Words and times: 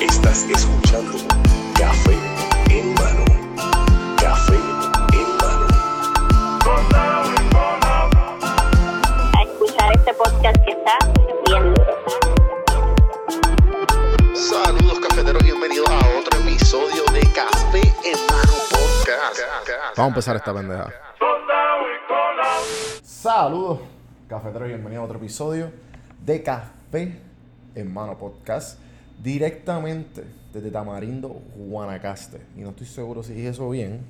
Estás 0.00 0.44
escuchando 0.44 1.18
Café 1.76 2.16
en 2.70 2.94
mano. 2.94 3.24
Café 4.16 4.54
en 5.12 5.36
mano. 5.36 5.66
a 9.36 9.42
escuchar 9.42 9.92
este 9.92 10.14
podcast 10.14 10.56
que 10.64 10.70
está 10.70 10.96
bien. 11.44 11.74
Saludos 14.34 15.00
cafeteros, 15.00 15.42
bienvenidos 15.44 15.90
a 15.90 15.98
otro 16.18 16.40
episodio 16.40 17.04
de 17.12 17.20
Café 17.34 17.82
en 18.04 18.18
mano 18.26 18.52
podcast. 18.70 19.38
Vamos 19.96 19.98
a 19.98 20.06
empezar 20.06 20.36
esta 20.36 20.54
pendeja. 20.54 21.10
Saludos, 23.20 23.80
cafeteros, 24.28 24.68
bienvenidos 24.68 25.02
a 25.02 25.04
otro 25.04 25.18
episodio 25.18 25.70
de 26.24 26.42
Café 26.42 27.20
en 27.74 27.92
Mano 27.92 28.16
Podcast. 28.16 28.78
Directamente 29.22 30.24
desde 30.54 30.70
Tamarindo, 30.70 31.42
Guanacaste. 31.54 32.40
Y 32.56 32.62
no 32.62 32.70
estoy 32.70 32.86
seguro 32.86 33.22
si 33.22 33.34
dije 33.34 33.48
eso 33.48 33.68
bien. 33.68 34.00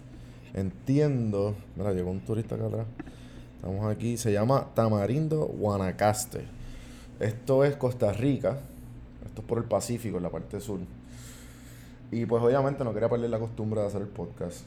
Entiendo. 0.54 1.56
Mira, 1.74 1.92
llegó 1.92 2.12
un 2.12 2.20
turista 2.20 2.54
acá 2.54 2.66
atrás. 2.66 2.86
Estamos 3.56 3.84
aquí. 3.90 4.16
Se 4.16 4.32
llama 4.32 4.68
Tamarindo, 4.74 5.44
Guanacaste. 5.44 6.44
Esto 7.18 7.64
es 7.64 7.74
Costa 7.74 8.12
Rica. 8.12 8.60
Esto 9.26 9.40
es 9.40 9.48
por 9.48 9.58
el 9.58 9.64
Pacífico, 9.64 10.18
en 10.18 10.22
la 10.22 10.30
parte 10.30 10.60
sur. 10.60 10.78
Y 12.12 12.26
pues 12.26 12.40
obviamente 12.44 12.84
no 12.84 12.94
quería 12.94 13.08
perder 13.08 13.30
la 13.30 13.40
costumbre 13.40 13.80
de 13.80 13.88
hacer 13.88 14.02
el 14.02 14.08
podcast. 14.08 14.66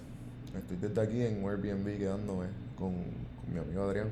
Estoy 0.58 0.78
desde 0.78 1.02
aquí 1.02 1.22
en 1.22 1.44
Airbnb 1.48 1.98
quedándome 1.98 2.46
con, 2.78 2.94
con 2.94 3.54
mi 3.54 3.60
amigo 3.60 3.84
Adrián. 3.84 4.10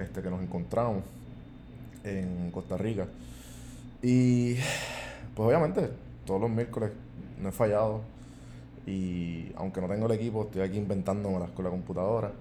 Este 0.00 0.20
que 0.20 0.28
nos 0.28 0.42
encontramos 0.42 1.04
en 2.02 2.50
Costa 2.50 2.76
Rica. 2.76 3.06
Y 4.02 4.54
pues 5.34 5.48
obviamente 5.48 5.88
todos 6.26 6.40
los 6.40 6.50
miércoles 6.50 6.90
no 7.40 7.48
he 7.48 7.52
fallado. 7.52 8.00
Y 8.86 9.52
aunque 9.56 9.80
no 9.80 9.88
tengo 9.88 10.06
el 10.06 10.12
equipo, 10.12 10.42
estoy 10.42 10.62
aquí 10.62 10.78
inventándomelas 10.78 11.50
con 11.50 11.64
la 11.64 11.70
computadora. 11.70 12.32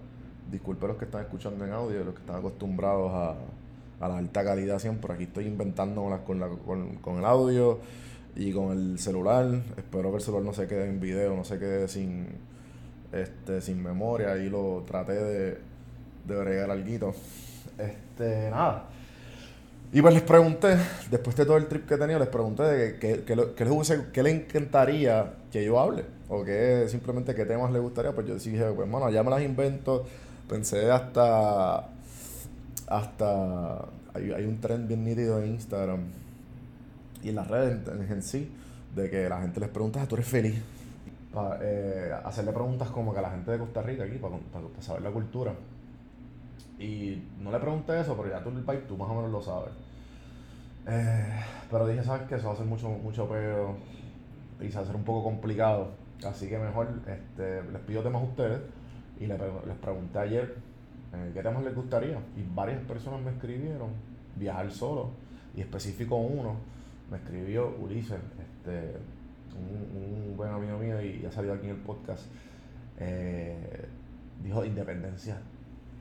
Disculpe 0.51 0.87
los 0.87 0.97
que 0.97 1.05
están 1.05 1.21
escuchando 1.21 1.63
en 1.65 1.73
audio, 1.73 2.03
los 2.03 2.15
que 2.15 2.21
están 2.21 2.37
acostumbrados 2.37 3.11
a, 3.13 3.35
a 4.03 4.09
la 4.09 4.17
alta 4.17 4.43
calidad 4.43 4.79
siempre. 4.79 5.13
Aquí 5.13 5.25
estoy 5.25 5.45
inventándomelas 5.45 6.21
con, 6.21 6.39
la, 6.39 6.49
con, 6.49 6.95
con 6.95 7.19
el 7.19 7.25
audio 7.25 7.79
y 8.35 8.51
con 8.51 8.71
el 8.71 8.97
celular. 8.97 9.45
Espero 9.77 10.09
que 10.09 10.17
el 10.17 10.23
celular 10.23 10.43
no 10.43 10.53
se 10.53 10.67
quede 10.67 10.89
en 10.89 10.99
video, 10.99 11.35
no 11.35 11.45
se 11.45 11.59
quede 11.59 11.87
sin, 11.87 12.27
este, 13.13 13.61
sin 13.61 13.81
memoria. 13.81 14.33
Ahí 14.33 14.49
lo 14.49 14.83
traté 14.87 15.13
de, 15.13 15.57
de 16.27 16.35
bregar 16.35 16.71
algo. 16.71 17.13
Este, 17.77 18.49
nada. 18.49 18.85
Y 19.91 20.01
pues 20.01 20.13
les 20.15 20.23
pregunté, 20.23 20.75
después 21.11 21.35
de 21.35 21.45
todo 21.45 21.57
el 21.57 21.67
trip 21.67 21.87
que 21.87 21.93
he 21.93 21.97
tenido, 21.97 22.17
les 22.17 22.27
pregunté 22.27 22.63
de 22.63 22.97
qué, 22.97 23.23
qué, 23.25 23.35
les 23.35 23.47
qué 24.11 24.23
les 24.23 24.33
encantaría 24.33 25.33
que 25.51 25.63
yo 25.63 25.79
hable. 25.79 26.03
O 26.29 26.43
qué 26.43 26.85
simplemente 26.89 27.35
qué 27.35 27.45
temas 27.45 27.71
les 27.71 27.81
gustaría. 27.81 28.11
Pues 28.11 28.25
yo 28.27 28.35
dije, 28.35 28.65
pues 28.75 28.89
bueno, 28.89 29.09
ya 29.11 29.21
me 29.23 29.29
las 29.29 29.41
invento. 29.43 30.05
Pensé 30.49 30.89
hasta. 30.89 31.89
Hasta. 32.87 33.85
Hay, 34.15 34.31
hay 34.31 34.45
un 34.45 34.59
trend 34.59 34.87
bien 34.87 35.03
nítido 35.03 35.41
en 35.41 35.51
Instagram 35.51 36.01
y 37.23 37.29
en 37.29 37.35
las 37.35 37.47
redes 37.47 37.79
en, 37.87 38.11
en 38.11 38.21
sí, 38.21 38.51
de 38.95 39.09
que 39.09 39.27
la 39.29 39.41
gente 39.41 39.59
les 39.59 39.69
pregunta, 39.69 40.01
"Ah, 40.01 40.07
¿tú 40.07 40.15
eres 40.15 40.27
feliz? 40.27 40.55
Pa- 41.33 41.57
eh, 41.61 42.11
hacerle 42.23 42.51
preguntas 42.51 42.89
como 42.89 43.11
que 43.11 43.19
a 43.19 43.23
la 43.23 43.31
gente 43.31 43.51
de 43.51 43.57
Costa 43.57 43.81
Rica 43.81 44.03
aquí, 44.03 44.17
para, 44.17 44.37
para 44.37 44.65
saber 44.81 45.01
la 45.01 45.11
cultura. 45.11 45.53
Y 46.79 47.23
no 47.39 47.51
le 47.51 47.59
pregunté 47.59 47.99
eso, 47.99 48.15
pero 48.15 48.29
ya 48.29 48.43
tú 48.43 48.49
el 48.49 48.63
país, 48.63 48.81
tú 48.87 48.97
más 48.97 49.09
o 49.09 49.15
menos 49.15 49.31
lo 49.31 49.41
sabes. 49.41 49.73
Eh, 50.87 51.39
pero 51.71 51.87
dije, 51.87 52.03
¿sabes 52.03 52.27
qué? 52.27 52.35
Eso 52.35 52.47
va 52.47 52.53
a 52.53 52.57
ser 52.57 52.65
mucho, 52.65 52.89
mucho 52.89 53.27
peo 53.27 53.75
y 54.59 54.67
se 54.67 54.75
va 54.75 54.81
a 54.81 54.83
hacer 54.83 54.95
un 54.95 55.03
poco 55.03 55.23
complicado. 55.23 55.91
Así 56.25 56.47
que 56.47 56.57
mejor 56.57 56.87
este, 57.07 57.63
les 57.71 57.81
pido 57.81 58.01
temas 58.03 58.21
a 58.21 58.25
ustedes 58.25 58.61
y 59.19 59.25
les 59.25 59.37
pregunté 59.81 60.19
ayer 60.19 60.55
eh, 61.13 61.31
qué 61.33 61.41
temas 61.41 61.63
les 61.63 61.75
gustaría. 61.75 62.17
Y 62.37 62.43
varias 62.53 62.81
personas 62.81 63.21
me 63.21 63.31
escribieron 63.31 63.89
viajar 64.35 64.69
solo. 64.71 65.09
Y 65.55 65.61
específico 65.61 66.15
uno 66.15 66.55
me 67.09 67.17
escribió 67.17 67.75
Ulises, 67.79 68.19
este, 68.39 68.97
un, 69.55 70.29
un 70.31 70.37
buen 70.37 70.51
amigo 70.51 70.77
mío 70.77 71.01
y 71.01 71.25
ha 71.25 71.31
salido 71.31 71.53
aquí 71.53 71.65
en 71.65 71.71
el 71.75 71.81
podcast. 71.81 72.25
eh, 72.99 73.85
dijo 74.43 74.63
independencia 74.65 75.37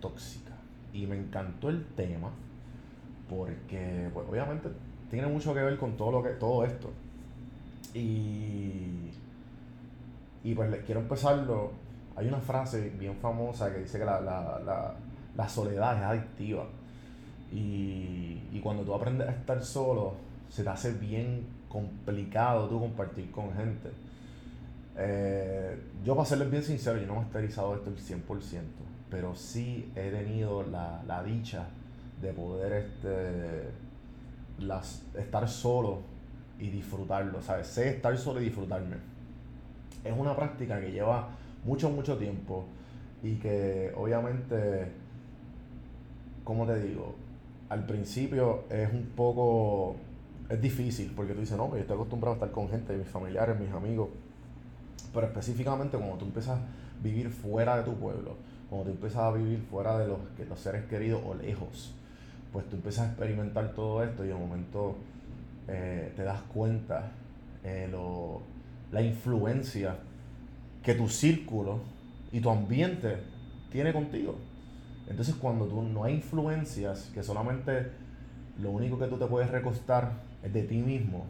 tóxica. 0.00 0.52
Y 0.92 1.06
me 1.06 1.16
encantó 1.16 1.68
el 1.70 1.84
tema 1.96 2.30
porque 3.28 4.10
pues, 4.12 4.26
obviamente 4.28 4.68
tiene 5.10 5.26
mucho 5.26 5.54
que 5.54 5.60
ver 5.62 5.78
con 5.78 5.96
todo 5.96 6.12
lo 6.12 6.22
que 6.22 6.30
todo 6.30 6.64
esto. 6.64 6.90
Y, 7.94 9.10
y 10.44 10.54
pues 10.54 10.70
le- 10.70 10.82
quiero 10.82 11.00
empezarlo. 11.00 11.72
Hay 12.16 12.26
una 12.28 12.40
frase 12.40 12.90
bien 12.98 13.16
famosa 13.16 13.72
que 13.72 13.80
dice 13.80 13.98
que 13.98 14.04
la, 14.04 14.20
la, 14.20 14.60
la, 14.64 14.94
la 15.36 15.48
soledad 15.48 15.96
es 15.96 16.02
adictiva. 16.02 16.66
Y, 17.50 18.40
y 18.52 18.60
cuando 18.62 18.82
tú 18.82 18.94
aprendes 18.94 19.28
a 19.28 19.32
estar 19.32 19.62
solo, 19.62 20.14
se 20.48 20.62
te 20.62 20.68
hace 20.70 20.92
bien 20.92 21.46
complicado 21.72 22.68
tú 22.68 22.78
compartir 22.78 23.30
con 23.30 23.54
gente. 23.54 23.90
Eh, 24.98 25.80
yo 26.04 26.14
para 26.14 26.28
serles 26.28 26.50
bien 26.50 26.62
sincero, 26.62 27.00
yo 27.00 27.06
no 27.06 27.20
he 27.20 27.24
esterilizado 27.24 27.74
esto 27.74 27.88
el 27.88 27.96
100%, 27.96 28.60
pero 29.08 29.34
sí 29.34 29.90
he 29.96 30.10
tenido 30.10 30.62
la, 30.64 31.02
la 31.06 31.22
dicha 31.22 31.66
de 32.20 32.32
poder 32.34 32.72
este, 32.74 33.70
las, 34.58 35.02
estar 35.16 35.48
solo 35.48 36.02
y 36.58 36.68
disfrutarlo, 36.68 37.40
¿sabes? 37.40 37.68
Sé 37.68 37.88
estar 37.88 38.16
solo 38.18 38.42
y 38.42 38.44
disfrutarme. 38.44 38.96
Es 40.04 40.12
una 40.16 40.36
práctica 40.36 40.78
que 40.78 40.92
lleva 40.92 41.30
mucho, 41.64 41.88
mucho 41.88 42.18
tiempo 42.18 42.66
y 43.22 43.36
que 43.36 43.92
obviamente, 43.96 44.92
como 46.44 46.66
te 46.66 46.80
digo, 46.82 47.14
al 47.70 47.86
principio 47.86 48.64
es 48.68 48.92
un 48.92 49.06
poco, 49.16 49.96
es 50.48 50.60
difícil 50.60 51.12
porque 51.14 51.32
tú 51.34 51.40
dices, 51.40 51.56
no, 51.56 51.68
pues 51.68 51.78
yo 51.78 51.82
estoy 51.82 51.94
acostumbrado 51.96 52.34
a 52.34 52.36
estar 52.36 52.50
con 52.50 52.68
gente, 52.68 52.96
mis 52.96 53.08
familiares, 53.08 53.58
mis 53.58 53.70
amigos, 53.72 54.08
pero 55.12 55.26
específicamente 55.26 55.96
cuando 55.96 56.16
tú 56.16 56.24
empiezas 56.26 56.58
a 56.58 56.62
vivir 57.02 57.30
fuera 57.30 57.76
de 57.78 57.82
tu 57.84 57.94
pueblo, 57.94 58.36
cuando 58.68 58.86
tú 58.86 58.90
empiezas 58.92 59.22
a 59.22 59.32
vivir 59.32 59.60
fuera 59.70 59.98
de 59.98 60.08
los, 60.08 60.18
que- 60.36 60.44
los 60.46 60.58
seres 60.58 60.84
queridos 60.86 61.22
o 61.26 61.34
lejos, 61.34 61.94
pues 62.52 62.68
tú 62.68 62.76
empiezas 62.76 63.06
a 63.06 63.08
experimentar 63.10 63.72
todo 63.74 64.02
esto 64.02 64.24
y 64.24 64.28
de 64.28 64.34
momento 64.34 64.96
eh, 65.68 66.12
te 66.16 66.22
das 66.24 66.40
cuenta 66.54 67.12
eh, 67.64 67.88
lo- 67.90 68.42
la 68.90 69.00
influencia 69.02 69.96
que 70.82 70.94
tu 70.94 71.08
círculo 71.08 71.80
y 72.32 72.40
tu 72.40 72.50
ambiente 72.50 73.18
tiene 73.70 73.92
contigo. 73.92 74.36
Entonces 75.08 75.34
cuando 75.34 75.66
tú 75.66 75.82
no 75.82 76.04
hay 76.04 76.14
influencias, 76.14 77.10
que 77.14 77.22
solamente 77.22 77.90
lo 78.60 78.70
único 78.70 78.98
que 78.98 79.06
tú 79.06 79.16
te 79.18 79.26
puedes 79.26 79.50
recostar 79.50 80.12
es 80.42 80.52
de 80.52 80.62
ti 80.64 80.78
mismo, 80.78 81.24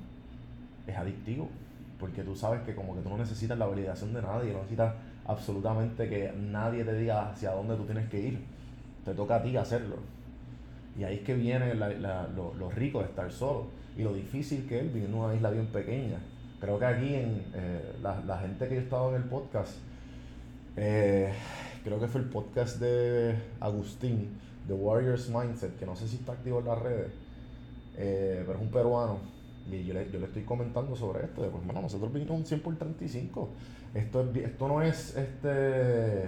es 0.87 0.97
adictivo. 0.97 1.49
Porque 1.99 2.23
tú 2.25 2.35
sabes 2.35 2.63
que 2.63 2.75
como 2.75 2.97
que 2.97 3.01
tú 3.03 3.11
no 3.11 3.17
necesitas 3.19 3.57
la 3.57 3.67
validación 3.67 4.13
de 4.13 4.23
nadie, 4.23 4.51
no 4.53 4.59
necesitas 4.59 4.95
absolutamente 5.25 6.09
que 6.09 6.33
nadie 6.37 6.83
te 6.85 6.95
diga 6.95 7.31
hacia 7.31 7.53
dónde 7.53 7.77
tú 7.77 7.85
tienes 7.85 8.09
que 8.09 8.19
ir. 8.21 8.41
Te 9.05 9.15
toca 9.15 9.37
a 9.37 9.43
ti 9.43 9.57
hacerlo. 9.57 9.97
Y 10.99 11.05
ahí 11.05 11.17
es 11.19 11.21
que 11.23 11.35
viene 11.35 11.75
la- 11.77 11.91
la- 11.91 12.27
lo, 12.35 12.55
lo 12.55 12.71
rico 12.71 12.99
de 12.99 13.05
estar 13.05 13.31
solo 13.31 13.67
y 13.97 14.03
lo 14.03 14.13
difícil 14.15 14.67
que 14.67 14.81
es 14.81 14.93
vivir 14.93 15.09
en 15.09 15.15
una 15.15 15.33
isla 15.35 15.51
bien 15.51 15.67
pequeña. 15.69 16.19
Creo 16.61 16.79
que 16.79 16.87
aquí 16.87 17.15
en 17.15 17.45
eh, 17.55 17.93
la, 18.03 18.21
la 18.27 18.39
gente 18.39 18.67
que 18.69 18.75
yo 18.75 18.81
he 18.81 18.85
estado 18.85 19.11
en 19.15 19.23
el 19.23 19.29
podcast, 19.29 19.75
eh, 20.77 21.33
creo 21.85 22.01
que 22.01 22.09
fue 22.09 22.21
el 22.21 22.29
podcast 22.29 22.81
de 22.81 23.37
Agustín, 23.61 24.29
The 24.67 24.75
Warriors 24.75 25.29
Mindset, 25.29 25.79
que 25.79 25.87
no 25.87 25.97
sé 25.97 26.09
si 26.09 26.17
está 26.17 26.33
activo 26.33 26.61
en 26.61 26.67
las 26.67 26.79
redes, 26.79 27.13
eh, 27.97 28.43
pero 28.47 28.59
es 28.59 28.65
un 28.65 28.71
peruano. 28.71 29.19
Y 29.71 29.85
yo 29.85 29.95
le, 29.95 30.11
yo 30.11 30.19
le 30.19 30.27
estoy 30.27 30.43
comentando 30.43 30.97
sobre 30.97 31.25
esto. 31.25 31.43
de, 31.43 31.49
Pues, 31.49 31.65
bueno, 31.65 31.83
nosotros 31.83 32.13
vinimos 32.13 32.37
un 32.39 32.45
100 32.47 32.61
por 32.61 32.77
35. 32.77 33.49
Esto, 33.95 34.23
es, 34.23 34.37
esto 34.45 34.69
no 34.69 34.83
es 34.83 35.17
este 35.17 36.25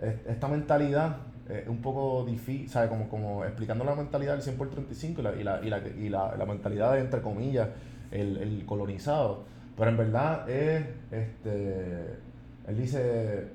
es- 0.00 0.26
esta 0.28 0.48
mentalidad 0.48 1.16
es 1.48 1.66
un 1.68 1.78
poco 1.82 2.24
difícil, 2.24 2.68
¿sabes? 2.70 2.88
Como, 2.88 3.08
como 3.08 3.44
explicando 3.44 3.84
la 3.84 3.94
mentalidad 3.94 4.34
del 4.34 4.42
100 4.42 4.56
por 4.56 4.70
35 4.70 5.20
y 5.20 5.24
la, 5.24 5.34
y 5.36 5.42
la, 5.44 5.60
y 5.64 5.68
la, 5.70 5.78
y 5.88 6.08
la, 6.08 6.36
la 6.36 6.46
mentalidad 6.46 6.92
de, 6.94 7.00
entre 7.00 7.20
comillas, 7.22 7.68
el, 8.12 8.36
el 8.36 8.64
colonizado. 8.66 9.42
Pero 9.76 9.90
en 9.90 9.96
verdad 9.96 10.48
es, 10.48 10.84
este, 11.10 12.04
él 12.68 12.76
dice, 12.78 13.48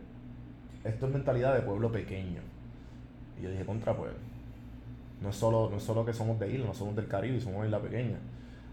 esto 0.84 1.08
es 1.08 1.14
mentalidad 1.14 1.56
de 1.56 1.62
pueblo 1.62 1.92
pequeño. 1.92 2.42
Y 3.40 3.44
yo 3.44 3.50
dije, 3.50 3.66
contra 3.66 3.96
pues, 3.96 4.12
no 5.22 5.30
es 5.30 5.36
solo, 5.36 5.70
no 5.70 5.78
es 5.78 5.84
solo 5.84 6.06
que 6.06 6.14
somos 6.14 6.40
de 6.40 6.52
isla, 6.52 6.68
no 6.68 6.74
somos 6.74 6.96
del 6.96 7.08
Caribe, 7.08 7.40
somos 7.40 7.62
de 7.62 7.68
isla 7.68 7.80
pequeña. 7.80 8.18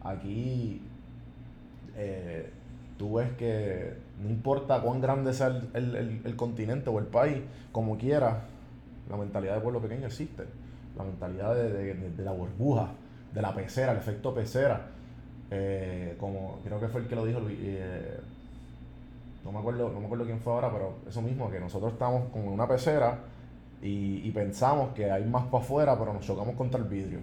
Aquí 0.02 0.82
eh, 1.96 2.50
tú 2.98 3.14
ves 3.14 3.32
que 3.32 3.94
no 4.22 4.28
importa 4.28 4.80
cuán 4.80 5.00
grande 5.00 5.32
sea 5.32 5.48
el, 5.74 6.34
continente 6.36 6.90
o 6.90 6.98
el 6.98 7.06
país, 7.06 7.38
como 7.70 7.96
quiera, 7.96 8.44
la 9.08 9.16
mentalidad 9.16 9.54
de 9.54 9.60
pueblo 9.60 9.80
pequeño 9.80 10.06
existe. 10.06 10.44
La 10.96 11.04
mentalidad 11.04 11.54
de, 11.54 12.12
la 12.18 12.32
burbuja, 12.32 12.90
de 13.32 13.42
la 13.42 13.54
pecera, 13.54 13.92
el 13.92 13.98
efecto 13.98 14.34
pecera. 14.34 14.88
Eh, 15.50 16.16
como 16.18 16.60
creo 16.64 16.80
que 16.80 16.88
fue 16.88 17.02
el 17.02 17.08
que 17.08 17.14
lo 17.14 17.26
dijo 17.26 17.40
eh, 17.50 18.18
no 19.44 19.52
me 19.52 19.58
acuerdo, 19.58 19.90
no 19.90 20.00
me 20.00 20.06
acuerdo 20.06 20.24
quién 20.24 20.40
fue 20.40 20.52
ahora, 20.52 20.70
pero 20.72 20.96
eso 21.08 21.20
mismo, 21.20 21.50
que 21.50 21.60
nosotros 21.60 21.92
estamos 21.92 22.30
con 22.30 22.46
una 22.46 22.66
pecera 22.66 23.18
y, 23.82 24.30
pensamos 24.30 24.94
que 24.94 25.10
hay 25.10 25.24
más 25.24 25.44
para 25.46 25.62
afuera, 25.62 25.98
pero 25.98 26.12
nos 26.12 26.24
chocamos 26.24 26.54
contra 26.54 26.80
el 26.80 26.86
vidrio. 26.86 27.18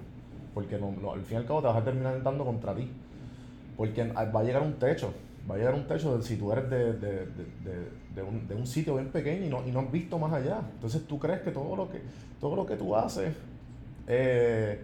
Porque 0.53 0.75
al 0.75 1.21
fin 1.21 1.33
y 1.33 1.35
al 1.35 1.45
cabo 1.45 1.61
te 1.61 1.67
vas 1.67 1.77
a 1.77 1.83
terminar 1.83 2.21
dando 2.21 2.43
contra 2.43 2.75
ti. 2.75 2.91
Porque 3.77 4.03
va 4.03 4.39
a 4.39 4.43
llegar 4.43 4.61
un 4.61 4.73
techo 4.73 5.13
va 5.49 5.55
a 5.55 5.57
llegar 5.57 5.73
un 5.73 5.87
techo 5.87 6.17
de, 6.17 6.23
si 6.23 6.35
tú 6.37 6.51
eres 6.51 6.69
de, 6.69 6.93
de, 6.93 7.25
de, 8.15 8.21
un, 8.21 8.47
de, 8.47 8.55
un, 8.55 8.67
sitio 8.67 8.95
bien 8.95 9.09
pequeño 9.09 9.45
y 9.45 9.49
no, 9.49 9.65
y 9.65 9.71
no 9.71 9.79
has 9.79 9.91
visto 9.91 10.19
más 10.19 10.31
allá. 10.33 10.61
Entonces 10.73 11.05
tú 11.07 11.17
crees 11.17 11.41
que 11.41 11.51
todo 11.51 11.75
lo 11.75 11.89
que, 11.89 12.01
todo 12.39 12.55
lo 12.55 12.65
que 12.65 12.75
tú 12.75 12.95
haces 12.95 13.33
eh, 14.07 14.83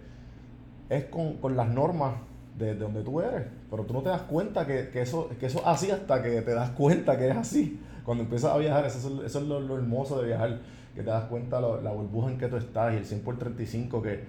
es 0.89 1.05
con, 1.05 1.37
con, 1.37 1.55
las 1.55 1.67
normas 1.67 2.15
de, 2.57 2.75
donde 2.75 3.03
tú 3.03 3.21
eres. 3.21 3.43
Pero 3.69 3.83
tú 3.83 3.93
no 3.93 4.01
te 4.01 4.09
das 4.09 4.21
cuenta 4.23 4.65
que, 4.65 4.89
que, 4.89 5.01
eso, 5.01 5.29
que 5.39 5.45
eso 5.45 5.59
es 5.59 5.67
así 5.67 5.91
hasta 5.91 6.21
que 6.23 6.41
te 6.41 6.53
das 6.53 6.71
cuenta 6.71 7.17
que 7.17 7.29
es 7.29 7.37
así. 7.37 7.79
Cuando 8.03 8.23
empiezas 8.23 8.51
a 8.51 8.57
viajar, 8.57 8.85
eso, 8.85 8.97
es, 8.97 9.25
eso 9.25 9.39
es 9.39 9.45
lo, 9.45 9.75
hermoso 9.75 10.21
de 10.21 10.27
viajar, 10.27 10.59
que 10.95 11.03
te 11.03 11.09
das 11.09 11.25
cuenta 11.25 11.59
la 11.59 11.91
burbuja 11.91 12.31
en 12.31 12.37
que 12.37 12.47
tú 12.47 12.55
estás 12.55 12.93
y 12.93 12.97
el 12.97 13.05
100 13.05 13.21
por 13.21 13.37
35 13.37 14.01
que, 14.01 14.23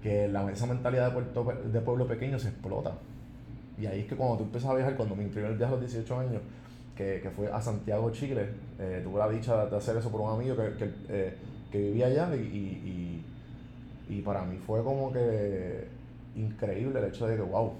que 0.00 0.26
esa 0.52 0.66
mentalidad 0.66 1.08
de, 1.08 1.12
puerto, 1.12 1.52
de 1.72 1.80
pueblo 1.80 2.06
pequeño 2.06 2.38
se 2.38 2.48
explota. 2.48 2.92
Y 3.76 3.86
ahí 3.86 4.00
es 4.00 4.06
que 4.06 4.14
cuando 4.14 4.36
tú 4.36 4.44
empiezas 4.44 4.70
a 4.70 4.74
viajar, 4.74 4.96
cuando 4.96 5.16
mi 5.16 5.26
primer 5.26 5.56
viaje 5.56 5.72
a 5.72 5.76
los 5.76 5.80
18 5.80 6.20
años, 6.20 6.42
que, 6.96 7.20
que 7.20 7.30
fue 7.30 7.50
a 7.50 7.60
Santiago, 7.60 8.10
Chile, 8.10 8.48
eh, 8.78 9.00
tuve 9.02 9.18
la 9.18 9.28
dicha 9.28 9.66
de 9.66 9.76
hacer 9.76 9.96
eso 9.96 10.10
por 10.10 10.20
un 10.20 10.30
amigo 10.30 10.54
que, 10.56 10.74
que, 10.74 10.90
eh, 11.08 11.34
que 11.72 11.78
vivía 11.78 12.06
allá 12.06 12.36
y, 12.36 12.38
y, 12.38 13.24
y, 14.08 14.20
para 14.22 14.44
mí 14.44 14.56
fue 14.58 14.84
como 14.84 15.12
que 15.12 15.88
increíble 16.36 17.00
el 17.00 17.06
hecho 17.06 17.26
de 17.26 17.34
que, 17.34 17.42
wow, 17.42 17.72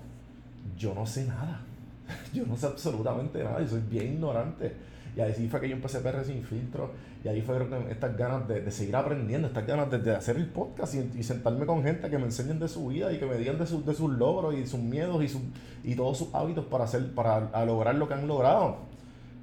yo 0.77 0.95
no 0.95 1.07
sé 1.07 1.27
nada, 1.27 1.61
yo 2.35 2.45
no 2.45 2.57
sé 2.57 2.67
absolutamente 2.67 3.45
nada, 3.45 3.61
yo 3.61 3.69
soy 3.69 3.83
bien 3.89 4.15
ignorante 4.15 4.73
y 5.17 5.21
ahí 5.21 5.49
fue 5.49 5.61
que 5.61 5.69
yo 5.69 5.77
empecé 5.77 6.01
PR 6.01 6.25
sin 6.25 6.43
filtro. 6.43 6.91
Y 7.23 7.29
ahí 7.29 7.41
fue 7.41 7.57
estas 7.89 8.17
ganas 8.17 8.49
de, 8.49 8.61
de 8.61 8.71
seguir 8.71 8.97
aprendiendo, 8.97 9.47
estas 9.47 9.67
ganas 9.67 9.91
de, 9.91 9.99
de 9.99 10.15
hacer 10.15 10.37
el 10.37 10.47
podcast 10.47 10.95
y, 10.95 11.23
sentarme 11.23 11.67
con 11.67 11.83
gente 11.85 12.11
que 12.11 12.19
me 12.19 12.25
enseñen 12.25 12.59
de 12.59 12.69
su 12.69 12.89
vida 12.89 13.13
y 13.13 13.19
que 13.19 13.27
me 13.27 13.37
digan 13.37 13.57
de, 13.57 13.65
de 13.65 13.95
sus 13.95 14.11
logros 14.11 14.55
y 14.55 14.67
sus 14.67 14.81
miedos 14.81 15.23
y, 15.23 15.29
su, 15.29 15.41
y 15.85 15.95
todos 15.95 16.19
sus 16.19 16.35
hábitos 16.35 16.65
para, 16.67 16.85
hacer, 16.85 17.15
para 17.15 17.65
lograr 17.65 17.95
lo 17.95 18.09
que 18.09 18.15
han 18.15 18.27
logrado. 18.27 18.79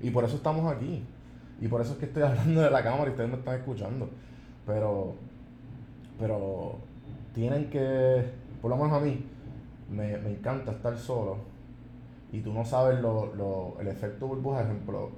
Y 0.02 0.10
por 0.10 0.26
eso 0.26 0.36
estamos 0.36 0.72
aquí. 0.72 1.04
Y 1.62 1.68
por 1.68 1.80
eso 1.80 1.94
es 1.94 2.00
que 2.00 2.06
estoy 2.06 2.24
hablando 2.24 2.62
de 2.62 2.70
la 2.70 2.84
cámara 2.84 3.06
y 3.06 3.12
ustedes 3.12 3.30
me 3.30 3.38
están 3.38 3.56
escuchando. 3.56 4.10
Pero, 4.66 5.16
pero 6.20 6.76
tienen 7.34 7.70
que, 7.70 8.26
por 8.62 8.72
lo 8.72 8.76
menos 8.76 8.92
a 8.92 9.00
mí, 9.00 9.26
me, 9.90 10.18
me 10.18 10.32
encanta 10.32 10.72
estar 10.72 10.98
solo. 10.98 11.38
Y 12.34 12.42
tú 12.42 12.52
no 12.52 12.66
sabes 12.66 13.00
lo, 13.00 13.34
lo, 13.36 13.78
el 13.80 13.88
efecto 13.88 14.28
burbuja, 14.28 14.64
ejemplo 14.64 15.12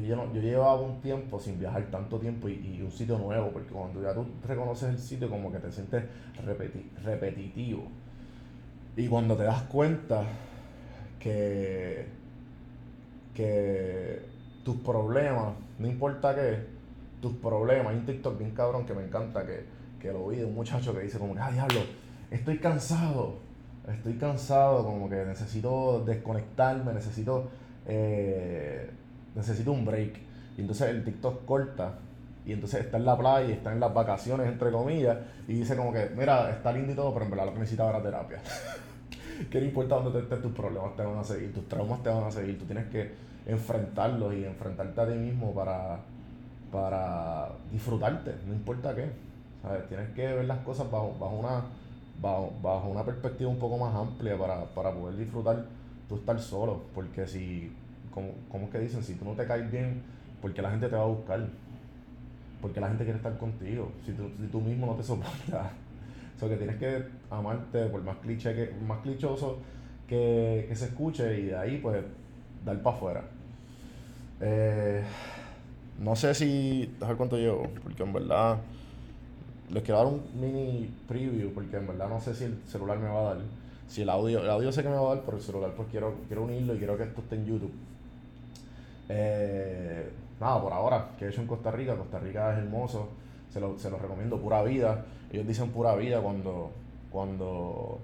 yo, 0.00 0.32
yo 0.32 0.40
llevaba 0.40 0.80
un 0.80 1.00
tiempo 1.00 1.38
sin 1.38 1.58
viajar 1.58 1.84
tanto 1.90 2.18
tiempo 2.18 2.48
y, 2.48 2.80
un 2.82 2.90
sitio 2.90 3.18
nuevo, 3.18 3.50
porque 3.50 3.70
cuando 3.70 4.02
ya 4.02 4.14
tú 4.14 4.26
reconoces 4.46 4.90
el 4.90 4.98
sitio 4.98 5.28
como 5.28 5.52
que 5.52 5.58
te 5.58 5.70
sientes 5.70 6.04
repetitivo. 7.04 7.84
Y 8.96 9.08
cuando 9.08 9.36
te 9.36 9.44
das 9.44 9.62
cuenta 9.62 10.22
que, 11.18 12.06
que 13.34 14.22
tus 14.64 14.76
problemas, 14.76 15.54
no 15.78 15.86
importa 15.86 16.34
qué, 16.34 16.66
tus 17.20 17.32
problemas, 17.34 17.88
hay 17.88 17.98
un 17.98 18.06
TikTok 18.06 18.38
bien 18.38 18.52
cabrón 18.52 18.86
que 18.86 18.94
me 18.94 19.04
encanta, 19.04 19.44
que, 19.44 19.64
que 20.00 20.12
lo 20.12 20.28
vi 20.28 20.36
de 20.36 20.44
un 20.44 20.54
muchacho 20.54 20.94
que 20.94 21.00
dice 21.00 21.18
como, 21.18 21.34
ah, 21.38 21.50
diablo, 21.50 21.80
estoy 22.30 22.58
cansado, 22.58 23.38
estoy 23.88 24.14
cansado, 24.14 24.84
como 24.84 25.08
que 25.08 25.24
necesito 25.24 26.02
desconectarme, 26.04 26.92
necesito... 26.92 27.48
Eh, 27.86 28.90
necesito 29.34 29.72
un 29.72 29.84
break. 29.84 30.18
Y 30.56 30.60
entonces 30.60 30.88
el 30.88 31.04
TikTok 31.04 31.44
corta 31.44 31.94
y 32.46 32.52
entonces 32.52 32.84
está 32.84 32.98
en 32.98 33.06
la 33.06 33.16
playa 33.16 33.54
está 33.54 33.72
en 33.72 33.80
las 33.80 33.92
vacaciones, 33.92 34.46
entre 34.46 34.70
comillas, 34.70 35.16
y 35.48 35.54
dice 35.54 35.76
como 35.76 35.92
que, 35.92 36.10
mira, 36.16 36.50
está 36.50 36.72
lindo 36.72 36.92
y 36.92 36.94
todo, 36.94 37.12
pero 37.12 37.24
en 37.24 37.30
verdad 37.30 37.46
lo 37.46 37.52
que 37.54 37.60
necesita 37.60 37.88
era 37.88 38.02
terapia. 38.02 38.38
que 39.50 39.60
no 39.60 39.66
importa 39.66 39.96
dónde 39.96 40.20
estés, 40.20 40.42
tus 40.42 40.52
problemas 40.52 40.94
te 40.94 41.02
van 41.02 41.18
a 41.18 41.24
seguir, 41.24 41.52
tus 41.54 41.66
traumas 41.68 42.02
te 42.02 42.10
van 42.10 42.24
a 42.24 42.30
seguir, 42.30 42.58
tú 42.58 42.66
tienes 42.66 42.86
que 42.88 43.12
enfrentarlos 43.46 44.34
y 44.34 44.44
enfrentarte 44.44 45.00
a 45.00 45.06
ti 45.06 45.14
mismo 45.14 45.54
para, 45.54 45.98
para 46.70 47.48
disfrutarte, 47.72 48.34
no 48.46 48.52
importa 48.52 48.94
qué. 48.94 49.08
¿sabes? 49.62 49.88
Tienes 49.88 50.10
que 50.10 50.26
ver 50.26 50.44
las 50.44 50.58
cosas 50.58 50.90
bajo, 50.90 51.16
bajo, 51.18 51.36
una, 51.36 51.62
bajo, 52.20 52.52
bajo 52.62 52.88
una 52.88 53.04
perspectiva 53.04 53.50
un 53.50 53.58
poco 53.58 53.78
más 53.78 53.94
amplia 53.94 54.36
para, 54.36 54.66
para 54.66 54.92
poder 54.92 55.16
disfrutar 55.16 55.64
tú 56.08 56.16
estar 56.16 56.38
solo, 56.38 56.82
porque 56.94 57.26
si 57.26 57.72
como, 58.14 58.66
es 58.66 58.70
que 58.70 58.78
dicen? 58.78 59.02
Si 59.02 59.14
tú 59.14 59.24
no 59.24 59.32
te 59.32 59.46
caes 59.46 59.70
bien, 59.70 60.02
porque 60.40 60.62
la 60.62 60.70
gente 60.70 60.88
te 60.88 60.94
va 60.94 61.02
a 61.02 61.06
buscar? 61.06 61.46
Porque 62.62 62.80
la 62.80 62.88
gente 62.88 63.04
quiere 63.04 63.16
estar 63.16 63.36
contigo. 63.36 63.90
Si 64.06 64.12
tú, 64.12 64.30
si 64.40 64.46
tú 64.46 64.60
mismo 64.60 64.86
no 64.86 64.94
te 64.94 65.02
soportas. 65.02 65.72
O 66.34 66.36
sea, 66.36 66.48
que 66.48 66.56
tienes 66.56 66.76
que 66.78 67.04
amarte, 67.30 67.86
por 67.86 68.02
más 68.02 68.16
cliché 68.16 68.52
que, 68.56 68.74
más 68.84 68.98
clichoso 69.02 69.58
que, 70.08 70.68
se 70.74 70.86
escuche, 70.86 71.38
y 71.38 71.42
de 71.44 71.56
ahí 71.56 71.78
pues 71.78 72.02
dar 72.64 72.82
para 72.82 72.96
afuera. 72.96 73.24
Eh, 74.40 75.04
no 76.00 76.16
sé 76.16 76.34
si. 76.34 76.92
Dejar 76.98 77.16
cuánto 77.16 77.36
llevo, 77.36 77.68
porque 77.84 78.02
en 78.02 78.12
verdad. 78.12 78.58
Les 79.70 79.84
quiero 79.84 79.98
dar 79.98 80.08
un 80.08 80.22
mini 80.34 80.92
preview, 81.06 81.52
porque 81.54 81.76
en 81.76 81.86
verdad 81.86 82.08
no 82.08 82.20
sé 82.20 82.34
si 82.34 82.44
el 82.44 82.58
celular 82.66 82.98
me 82.98 83.08
va 83.08 83.20
a 83.20 83.34
dar. 83.34 83.38
Si 83.86 84.02
el 84.02 84.10
audio, 84.10 84.40
el 84.40 84.50
audio 84.50 84.72
sé 84.72 84.82
que 84.82 84.88
me 84.88 84.96
va 84.96 85.12
a 85.12 85.14
dar, 85.14 85.24
pero 85.24 85.36
el 85.36 85.42
celular 85.42 85.72
pues 85.76 85.88
quiero, 85.88 86.16
quiero 86.26 86.42
unirlo 86.42 86.74
y 86.74 86.78
quiero 86.78 86.96
que 86.96 87.04
esto 87.04 87.20
esté 87.20 87.36
en 87.36 87.46
YouTube. 87.46 87.72
Eh, 89.08 90.10
nada, 90.40 90.60
por 90.60 90.72
ahora, 90.72 91.10
que 91.18 91.26
he 91.26 91.28
hecho 91.28 91.40
en 91.40 91.46
Costa 91.46 91.70
Rica. 91.70 91.96
Costa 91.96 92.18
Rica 92.18 92.52
es 92.52 92.58
hermoso, 92.58 93.08
se 93.50 93.60
lo, 93.60 93.78
se 93.78 93.90
lo 93.90 93.98
recomiendo, 93.98 94.40
pura 94.40 94.62
vida. 94.62 95.04
Ellos 95.32 95.46
dicen 95.46 95.70
pura 95.70 95.94
vida 95.96 96.20
cuando, 96.20 96.70
cuando, 97.10 97.98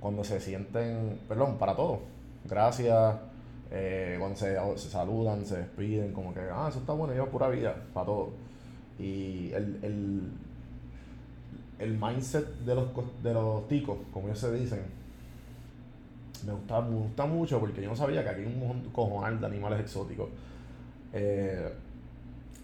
cuando 0.00 0.24
se 0.24 0.40
sienten, 0.40 1.20
perdón, 1.28 1.56
para 1.58 1.74
todo. 1.74 2.00
Gracias, 2.44 3.16
eh, 3.70 4.16
cuando 4.18 4.36
se, 4.36 4.88
saludan, 4.90 5.44
se 5.44 5.58
despiden, 5.58 6.12
como 6.12 6.32
que, 6.32 6.40
ah, 6.40 6.66
eso 6.68 6.78
está 6.80 6.92
bueno, 6.92 7.14
yo 7.14 7.28
pura 7.28 7.48
vida, 7.48 7.74
para 7.92 8.06
todo. 8.06 8.30
Y 8.98 9.50
el, 9.52 9.78
el, 9.82 10.32
el 11.78 11.98
mindset 11.98 12.46
de 12.60 12.74
los, 12.74 12.88
de 13.22 13.34
los 13.34 13.68
ticos, 13.68 13.98
como 14.12 14.28
ellos 14.28 14.38
se 14.38 14.52
dicen, 14.52 14.80
me 16.44 16.52
gusta, 16.52 16.80
me 16.80 16.96
gusta 16.96 17.26
mucho 17.26 17.60
porque 17.60 17.82
yo 17.82 17.88
no 17.88 17.96
sabía 17.96 18.22
que 18.22 18.30
aquí 18.30 18.40
hay 18.40 18.46
un 18.46 18.90
cojonal 18.90 19.40
de 19.40 19.46
animales 19.46 19.80
exóticos. 19.80 20.28
Eh, 21.12 21.72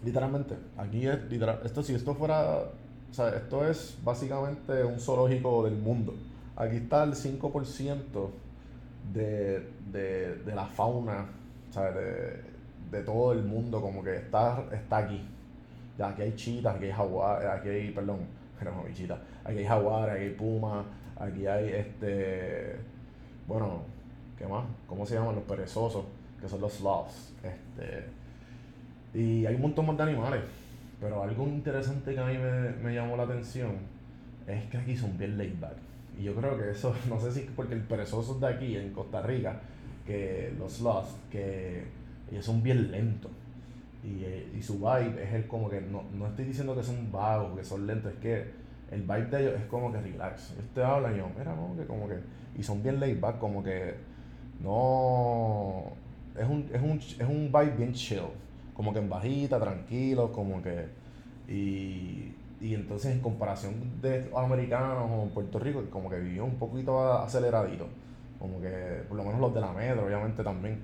literalmente, 0.03 0.55
aquí 0.77 1.07
es 1.07 1.23
literal, 1.29 1.59
esto 1.63 1.81
si 1.81 1.95
esto 1.95 2.13
fuera, 2.13 2.57
o 2.59 3.13
sea, 3.13 3.29
esto 3.29 3.65
es 3.67 3.97
básicamente 4.03 4.83
un 4.83 4.99
zoológico 4.99 5.63
del 5.63 5.75
mundo. 5.75 6.13
Aquí 6.55 6.77
está 6.77 7.03
el 7.03 7.13
5% 7.13 8.29
de, 9.13 9.69
de, 9.91 10.35
de 10.35 10.55
la 10.55 10.65
fauna, 10.65 11.25
De, 11.73 12.53
de 12.91 13.03
todo 13.03 13.33
el 13.33 13.43
mundo, 13.43 13.81
como 13.81 14.03
que 14.03 14.15
está, 14.15 14.63
está 14.71 14.97
aquí. 14.97 15.25
Ya, 15.97 16.09
aquí 16.09 16.21
hay 16.21 16.35
chitas, 16.35 16.75
aquí 16.75 16.85
hay 16.85 16.91
jaguares, 16.91 17.49
aquí 17.49 17.69
hay, 17.69 17.91
perdón, 17.91 18.19
no, 18.63 18.85
chitas, 18.93 19.19
aquí 19.43 19.59
hay 19.59 19.65
jaguares, 19.65 20.15
aquí 20.15 20.23
hay 20.25 20.33
pumas, 20.35 20.85
aquí 21.19 21.47
hay 21.47 21.69
este 21.69 22.92
bueno, 23.47 23.81
¿qué 24.37 24.47
más? 24.47 24.65
¿Cómo 24.87 25.05
se 25.05 25.15
llaman 25.15 25.35
los 25.35 25.43
perezosos? 25.43 26.05
Que 26.39 26.47
son 26.47 26.61
los 26.61 26.73
sloths. 26.73 27.33
Este, 27.43 28.05
y 29.13 29.45
hay 29.45 29.55
un 29.55 29.61
montón 29.61 29.85
más 29.87 29.97
de 29.97 30.03
animales. 30.03 30.41
Pero 30.99 31.21
algo 31.21 31.47
interesante 31.47 32.13
que 32.13 32.19
a 32.19 32.25
mí 32.25 32.37
me, 32.81 32.93
llamó 32.93 33.17
la 33.17 33.23
atención 33.23 33.71
es 34.47 34.63
que 34.65 34.77
aquí 34.77 34.95
son 34.95 35.17
bien 35.17 35.37
laid 35.37 35.59
back. 35.59 35.75
Y 36.17 36.23
yo 36.23 36.35
creo 36.35 36.57
que 36.57 36.71
eso, 36.71 36.95
no 37.09 37.19
sé 37.19 37.31
si 37.31 37.41
es 37.41 37.51
porque 37.55 37.73
el 37.73 37.81
perezoso 37.81 38.39
de 38.39 38.47
aquí, 38.47 38.77
en 38.77 38.91
Costa 38.93 39.21
Rica, 39.21 39.59
que 40.05 40.53
los 40.57 40.73
sloths, 40.73 41.15
que 41.29 41.83
ellos 42.31 42.45
son 42.45 42.63
bien 42.63 42.91
lentos. 42.91 43.31
Y, 44.03 44.57
y, 44.57 44.61
su 44.61 44.79
vibe 44.79 45.23
es 45.23 45.33
el 45.33 45.47
como 45.47 45.69
que, 45.69 45.79
no, 45.79 46.03
no 46.13 46.27
estoy 46.27 46.43
diciendo 46.43 46.75
que 46.75 46.83
son 46.83 47.09
vagos, 47.09 47.57
que 47.57 47.63
son 47.63 47.87
lentos, 47.87 48.11
es 48.11 48.19
que 48.19 48.62
el 48.91 49.01
vibe 49.01 49.25
de 49.25 49.41
ellos 49.41 49.61
es 49.61 49.65
como 49.67 49.91
que 49.91 50.01
relax. 50.01 50.51
Ellos 50.51 50.65
te 50.73 50.83
hablan 50.83 51.15
y 51.15 51.17
yo, 51.17 51.27
mira, 51.37 51.55
como 51.55 51.75
que, 51.75 51.85
como 51.85 52.07
que 52.07 52.17
y 52.55 52.63
son 52.63 52.83
bien 52.83 52.99
laid 52.99 53.19
back, 53.19 53.39
como 53.39 53.63
que 53.63 53.95
no. 54.61 55.83
Es 56.37 56.47
un, 56.47 56.69
es 56.73 56.81
un, 56.81 56.97
es 56.99 57.27
un 57.27 57.51
vibe 57.51 57.75
bien 57.77 57.93
chill, 57.93 58.21
como 58.73 58.93
que 58.93 58.99
en 58.99 59.09
bajita, 59.09 59.59
tranquilo, 59.59 60.31
como 60.31 60.61
que. 60.61 60.87
Y, 61.47 62.33
y 62.61 62.73
entonces 62.75 63.11
en 63.11 63.19
comparación 63.21 64.01
de 64.01 64.25
los 64.29 64.39
americanos 64.39 65.09
o 65.11 65.27
Puerto 65.33 65.59
Rico, 65.59 65.83
como 65.91 66.09
que 66.09 66.19
vivió 66.19 66.45
un 66.45 66.55
poquito 66.55 67.13
aceleradito, 67.13 67.87
como 68.39 68.61
que 68.61 69.03
por 69.07 69.17
lo 69.17 69.23
menos 69.23 69.39
los 69.41 69.53
de 69.53 69.61
la 69.61 69.71
metro, 69.73 70.05
obviamente 70.05 70.43
también. 70.43 70.79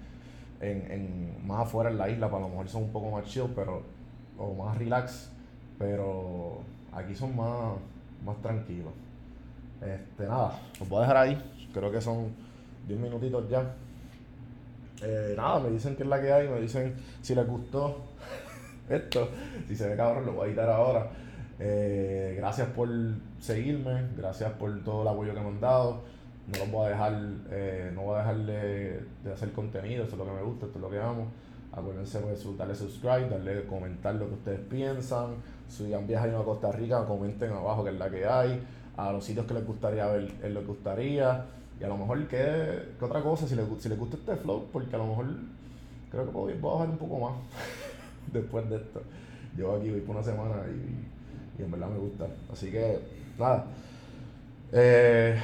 en, 0.61 0.91
en 0.91 1.47
más 1.47 1.61
afuera 1.61 1.89
en 1.89 1.97
la 1.97 2.09
isla, 2.09 2.29
para 2.29 2.43
lo 2.43 2.49
mejor 2.49 2.67
son 2.69 2.83
un 2.83 2.91
poco 2.91 3.11
más 3.11 3.25
chill, 3.25 3.49
pero, 3.55 3.83
o 4.37 4.53
más 4.53 4.77
relax, 4.77 5.31
pero 5.77 6.61
aquí 6.93 7.15
son 7.15 7.35
más, 7.35 7.75
más 8.25 8.41
tranquilos. 8.41 8.93
Este, 9.81 10.27
nada, 10.27 10.59
los 10.79 10.89
voy 10.89 10.99
a 10.99 11.01
dejar 11.01 11.17
ahí, 11.17 11.69
creo 11.73 11.91
que 11.91 12.01
son 12.01 12.29
10 12.87 12.99
minutitos 12.99 13.49
ya. 13.49 13.75
Eh, 15.01 15.33
nada, 15.37 15.59
me 15.59 15.69
dicen 15.69 15.95
que 15.95 16.03
es 16.03 16.09
la 16.09 16.19
que 16.19 16.31
hay, 16.31 16.47
me 16.49 16.59
dicen 16.59 16.95
si 17.21 17.33
les 17.33 17.47
gustó 17.47 18.03
esto, 18.89 19.29
si 19.67 19.75
se 19.75 19.87
ve 19.87 19.95
cabrón, 19.95 20.25
lo 20.25 20.33
voy 20.33 20.45
a 20.45 20.47
editar 20.47 20.69
ahora. 20.69 21.09
Eh, 21.59 22.35
gracias 22.37 22.69
por 22.69 22.87
seguirme, 23.39 24.07
gracias 24.17 24.51
por 24.53 24.81
todo 24.83 25.01
el 25.01 25.07
apoyo 25.09 25.33
que 25.33 25.39
me 25.41 25.47
han 25.47 25.61
dado. 25.61 26.01
No 26.47 26.57
los 26.57 26.71
voy 26.71 26.87
a 26.87 26.89
dejar, 26.89 27.21
eh, 27.51 27.91
no 27.93 28.03
voy 28.03 28.15
a 28.15 28.19
dejar 28.19 28.37
de, 28.37 29.31
hacer 29.31 29.51
contenido, 29.51 30.03
eso 30.03 30.13
es 30.13 30.17
lo 30.17 30.25
que 30.25 30.31
me 30.31 30.41
gusta, 30.41 30.65
esto 30.65 30.79
es 30.79 30.81
lo 30.81 30.89
que 30.89 30.99
amo. 30.99 31.27
Acuérdense 31.71 32.19
de 32.19 32.57
darle 32.57 32.75
subscribe, 32.75 33.29
darle 33.29 33.65
comentar 33.65 34.15
lo 34.15 34.27
que 34.27 34.33
ustedes 34.33 34.59
piensan. 34.61 35.35
Si 35.69 35.93
han 35.93 36.07
viajado 36.07 36.39
a 36.39 36.45
Costa 36.45 36.71
Rica, 36.71 37.05
comenten 37.05 37.51
abajo 37.51 37.83
que 37.83 37.91
es 37.91 37.97
la 37.97 38.09
que 38.09 38.25
hay. 38.25 38.61
A 38.97 39.11
los 39.11 39.23
sitios 39.23 39.45
que 39.45 39.53
les 39.53 39.65
gustaría 39.65 40.05
ver, 40.07 40.33
es 40.43 40.51
lo 40.51 40.59
que 40.61 40.65
gustaría. 40.65 41.45
Y 41.79 41.83
a 41.83 41.87
lo 41.87 41.97
mejor, 41.97 42.27
¿qué, 42.27 42.79
otra 42.99 43.21
cosa? 43.21 43.47
Si 43.47 43.55
les, 43.55 43.65
si 43.79 43.87
les 43.87 43.97
gusta 43.97 44.17
este 44.17 44.35
flow, 44.35 44.67
porque 44.73 44.93
a 44.95 44.97
lo 44.97 45.07
mejor 45.07 45.25
creo 46.11 46.25
que 46.25 46.31
puedo, 46.31 46.59
puedo 46.59 46.75
bajar 46.75 46.89
un 46.89 46.97
poco 46.97 47.19
más 47.19 47.33
después 48.33 48.69
de 48.69 48.77
esto. 48.77 49.01
Llevo 49.55 49.75
aquí, 49.75 49.89
voy 49.89 50.01
por 50.01 50.15
una 50.15 50.25
semana 50.25 50.55
y, 50.67 51.61
y 51.61 51.65
en 51.65 51.71
verdad 51.71 51.87
me 51.87 51.99
gusta. 51.99 52.27
Así 52.51 52.71
que, 52.71 52.99
nada. 53.37 53.65
Eh, 54.71 55.39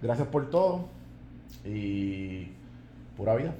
gracias 0.00 0.28
por 0.28 0.48
todo 0.50 0.86
y 1.64 2.48
pura 3.16 3.34
vida. 3.36 3.54